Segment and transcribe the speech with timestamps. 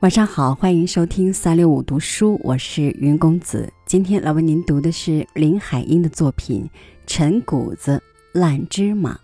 [0.00, 3.72] 晚上好，欢迎收听三六五读书，我是云公子。
[3.86, 6.64] 今天来为您读的是林海音的作品
[7.06, 8.00] 《陈谷子
[8.32, 9.14] 烂芝麻》，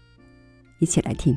[0.81, 1.37] 一起来听。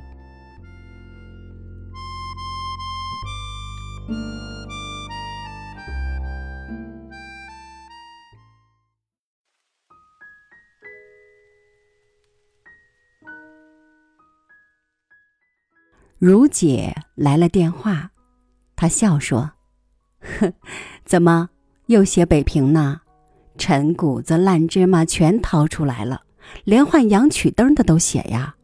[16.18, 18.12] 如姐来了电话。
[18.76, 19.52] 她笑说
[20.40, 20.54] ：“哼，
[21.04, 21.50] 怎么
[21.88, 23.02] 又写北平呢？
[23.58, 26.24] 陈谷子烂芝麻全掏出来了，
[26.66, 28.56] 连换洋曲灯的都写呀。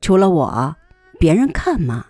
[0.00, 0.76] 除了我，
[1.18, 2.06] 别人看吗？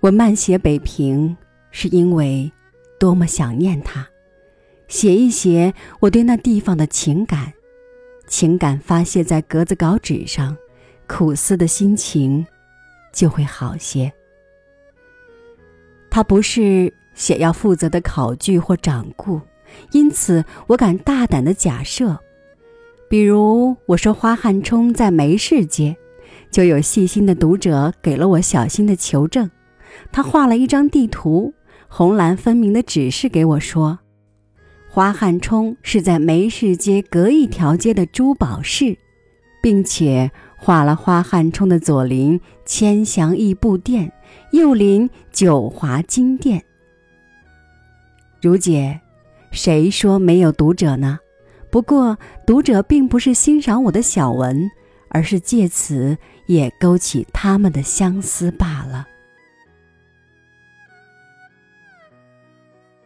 [0.00, 1.36] 我慢写北平，
[1.70, 2.50] 是因为
[2.98, 4.06] 多么想念他，
[4.88, 7.52] 写一写我对那地方的情感，
[8.26, 10.56] 情感发泄在格子稿纸上，
[11.12, 12.46] 苦思的心情
[13.12, 14.10] 就会好些。”
[16.08, 19.38] 他不是写要负责的考据或掌故，
[19.92, 22.18] 因此我敢大胆的假设，
[23.10, 25.94] 比如我说花汉冲在梅市街，
[26.50, 29.50] 就有细心的读者给了我小心的求证。
[30.10, 31.52] 他画了一张地图，
[31.88, 33.98] 红蓝分明的指示给我说，
[34.88, 38.96] 花汉冲是在梅市街隔一条街的珠宝市，
[39.62, 40.30] 并且
[40.64, 44.12] 画了花汉冲的左邻千祥义布店。
[44.52, 46.62] 右邻九华金殿。
[48.40, 49.00] 如姐，
[49.50, 51.18] 谁说没有读者呢？
[51.68, 54.70] 不过读者并不是欣赏我的小文，
[55.08, 59.08] 而是借此也勾起他们的相思罢了。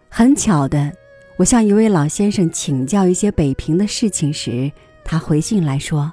[0.09, 0.93] 很巧的，
[1.39, 4.70] 我向一位老先生请教一些北平的事情时，
[5.05, 6.13] 他回信来说：“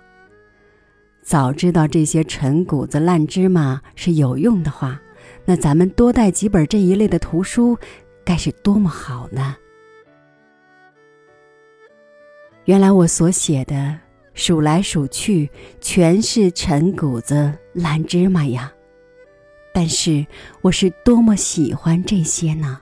[1.24, 5.00] 早知道这些陈谷子烂芝麻是有用的话。”
[5.46, 7.78] 那咱们多带几本这一类的图书，
[8.24, 9.58] 该是多么好呢？
[12.64, 14.00] 原来我所写的
[14.34, 15.50] 数来数去
[15.82, 18.72] 全是陈谷子烂芝麻呀，
[19.74, 20.26] 但是
[20.62, 22.80] 我是多么喜欢这些呢？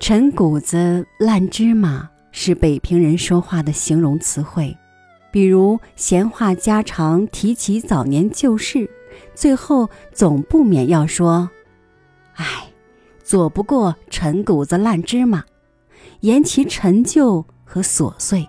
[0.00, 4.74] 陈谷子烂芝麻是北平人说话的形容词汇，
[5.38, 8.90] 比如闲话家常，提起早年旧事。
[9.36, 11.48] 最后总不免要说
[12.34, 12.44] ：“哎，
[13.22, 15.44] 左不过陈谷子烂芝麻，
[16.22, 18.48] 言其陈旧和琐碎。”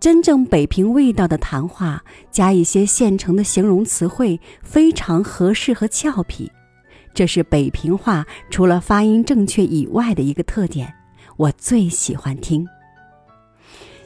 [0.00, 6.50] 真正北平味道的谈话，加一些现成的形容词汇，非常合适和俏皮。
[7.12, 10.90] 这是北平话除了发音正确以外的一个特点，
[11.36, 12.66] 我最喜欢听。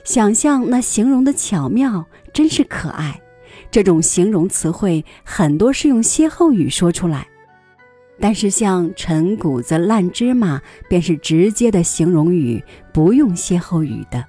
[0.05, 3.21] 想象那形容的巧妙，真是可爱。
[3.71, 7.29] 这种形容词汇很多是用歇后语说出来，
[8.19, 12.63] 但是像陈谷子烂芝麻便是直接的形容语，
[12.93, 14.25] 不用歇后语的。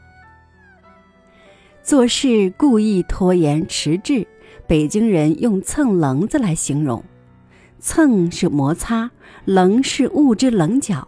[1.82, 4.28] 做事故意拖延迟滞，
[4.68, 7.04] 北京人用蹭棱子来形容，
[7.80, 9.10] 蹭是摩擦，
[9.46, 11.08] 棱是物之棱角。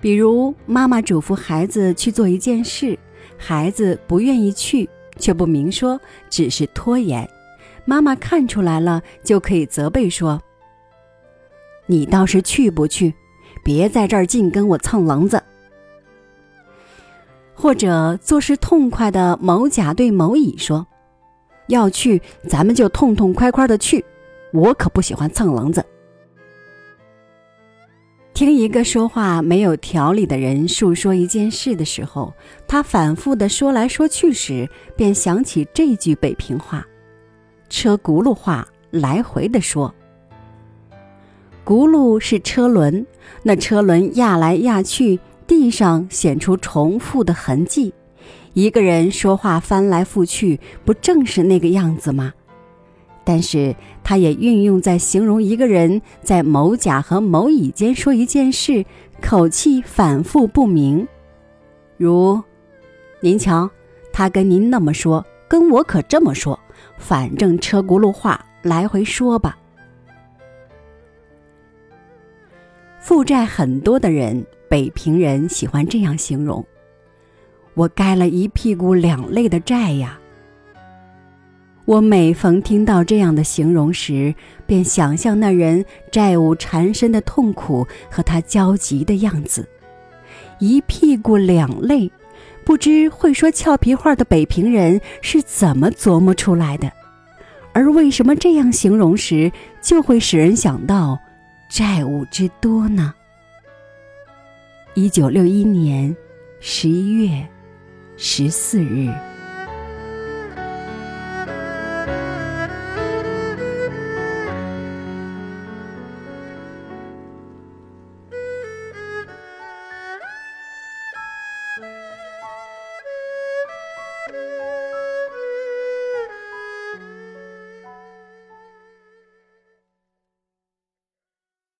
[0.00, 2.98] 比如妈妈嘱咐孩子去做一件事，
[3.36, 4.88] 孩子不愿意去，
[5.18, 7.28] 却不明说，只是拖延。
[7.84, 10.42] 妈妈看出来了，就可以责备说
[11.86, 13.14] ：“你倒是去不去？
[13.62, 15.42] 别在这儿净跟我蹭棱子。”
[17.54, 20.86] 或者做事痛快的某甲对某乙说
[21.68, 24.04] ：“要去，咱们就痛痛快快的去，
[24.52, 25.84] 我可不喜欢蹭棱子。”
[28.36, 32.34] 听一个说话没有条理的人述说一件事的时候，
[32.68, 36.86] 他反复的说来说去时，便想起这句北平话。
[37.70, 39.94] 车轱辘话来回的说，
[41.64, 43.06] 轱辘是车轮，
[43.42, 47.94] 那车轮压来压去，地上显出重复的痕迹。
[48.52, 52.34] 一个人说话翻来覆去，不正是那个样子吗？
[53.26, 53.74] 但是
[54.04, 58.86] 他也运用在形容一个人在某甲和某乙间说一件事，
[59.20, 61.08] 口气反复不明。
[61.96, 62.40] 如，
[63.18, 63.68] 您瞧，
[64.12, 66.56] 他跟您那么说，跟我可这么说。
[66.98, 69.58] 反正车轱辘话来回说吧。
[73.00, 76.64] 负债很多的人，北平人喜欢这样形容
[77.74, 80.20] ：“我该了一屁股两肋的债呀。”
[81.86, 84.34] 我每逢听到这样的形容时，
[84.66, 89.68] 便想象那人债务缠身的痛苦和他焦急的样子。
[90.58, 92.10] 一屁股两泪，
[92.64, 96.90] 不知会说俏皮话的北平人是怎么琢磨出来的？
[97.72, 101.16] 而为什么这样形容时就会使人想到
[101.70, 103.14] 债务之多呢？
[104.94, 106.16] 一九六一年
[106.58, 107.46] 十一月
[108.16, 109.08] 十四日。